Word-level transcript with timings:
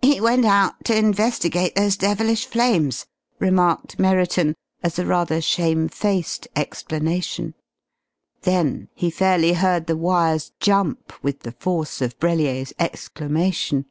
"He 0.00 0.22
went 0.22 0.46
out 0.46 0.86
to 0.86 0.96
investigate 0.96 1.74
those 1.74 1.98
devilish 1.98 2.46
flames!" 2.46 3.04
remarked 3.38 3.98
Merriton, 3.98 4.54
as 4.82 4.98
a 4.98 5.04
rather 5.04 5.42
shamefaced 5.42 6.48
explanation. 6.56 7.52
Then 8.40 8.88
he 8.94 9.10
fairly 9.10 9.52
heard 9.52 9.86
the 9.86 9.94
wires 9.94 10.52
jump 10.60 11.12
with 11.22 11.40
the 11.40 11.52
force 11.52 12.00
of 12.00 12.18
Brellier's 12.18 12.72
exclamation. 12.78 13.84